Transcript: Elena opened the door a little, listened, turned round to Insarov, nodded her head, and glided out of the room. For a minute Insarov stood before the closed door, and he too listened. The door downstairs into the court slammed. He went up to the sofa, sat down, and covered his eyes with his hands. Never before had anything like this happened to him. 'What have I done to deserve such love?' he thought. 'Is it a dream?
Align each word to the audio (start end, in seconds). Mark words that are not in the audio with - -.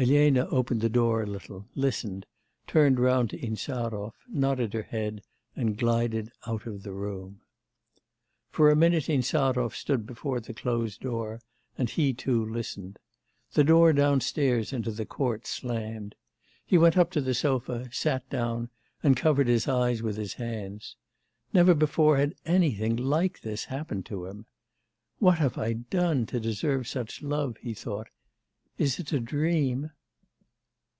Elena 0.00 0.46
opened 0.50 0.80
the 0.80 0.88
door 0.88 1.24
a 1.24 1.26
little, 1.26 1.66
listened, 1.74 2.24
turned 2.68 3.00
round 3.00 3.28
to 3.30 3.36
Insarov, 3.36 4.12
nodded 4.28 4.72
her 4.72 4.84
head, 4.84 5.22
and 5.56 5.76
glided 5.76 6.30
out 6.46 6.66
of 6.68 6.84
the 6.84 6.92
room. 6.92 7.40
For 8.48 8.70
a 8.70 8.76
minute 8.76 9.08
Insarov 9.08 9.74
stood 9.74 10.06
before 10.06 10.38
the 10.38 10.54
closed 10.54 11.00
door, 11.00 11.40
and 11.76 11.90
he 11.90 12.14
too 12.14 12.44
listened. 12.48 13.00
The 13.54 13.64
door 13.64 13.92
downstairs 13.92 14.72
into 14.72 14.92
the 14.92 15.04
court 15.04 15.48
slammed. 15.48 16.14
He 16.64 16.78
went 16.78 16.96
up 16.96 17.10
to 17.10 17.20
the 17.20 17.34
sofa, 17.34 17.88
sat 17.90 18.30
down, 18.30 18.70
and 19.02 19.16
covered 19.16 19.48
his 19.48 19.66
eyes 19.66 20.00
with 20.00 20.16
his 20.16 20.34
hands. 20.34 20.94
Never 21.52 21.74
before 21.74 22.18
had 22.18 22.36
anything 22.46 22.94
like 22.94 23.40
this 23.40 23.64
happened 23.64 24.06
to 24.06 24.26
him. 24.26 24.46
'What 25.18 25.38
have 25.38 25.58
I 25.58 25.72
done 25.72 26.24
to 26.26 26.38
deserve 26.38 26.86
such 26.86 27.20
love?' 27.20 27.56
he 27.56 27.74
thought. 27.74 28.06
'Is 28.80 29.00
it 29.00 29.10
a 29.12 29.18
dream? 29.18 29.90